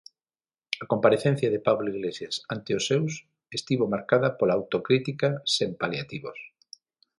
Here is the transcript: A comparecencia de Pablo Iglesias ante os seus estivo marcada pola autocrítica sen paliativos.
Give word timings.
A 0.83 0.85
comparecencia 0.91 1.51
de 1.53 1.63
Pablo 1.67 1.87
Iglesias 1.95 2.35
ante 2.53 2.71
os 2.77 2.83
seus 2.89 3.11
estivo 3.57 3.85
marcada 3.93 4.29
pola 4.37 4.57
autocrítica 4.59 5.27
sen 5.55 5.69
paliativos. 5.81 6.39